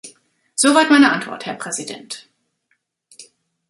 Soweit 0.55 0.89
meine 0.89 1.11
Antwort, 1.11 1.45
Herr 1.45 1.53
Präsident! 1.53 2.27